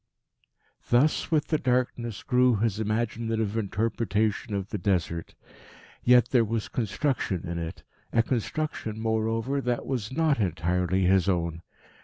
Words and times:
Thus 0.89 1.29
with 1.29 1.49
the 1.49 1.59
darkness 1.59 2.23
grew 2.23 2.55
his 2.55 2.79
imaginative 2.79 3.55
interpretation 3.55 4.55
of 4.55 4.69
the 4.69 4.79
Desert. 4.79 5.35
Yet 6.03 6.29
there 6.29 6.43
was 6.43 6.69
construction 6.69 7.45
in 7.47 7.59
it, 7.59 7.83
a 8.11 8.23
construction, 8.23 8.99
moreover, 8.99 9.61
that 9.61 9.85
was 9.85 10.11
not 10.11 10.39
entirely 10.39 11.03
his 11.03 11.29
own. 11.29 11.61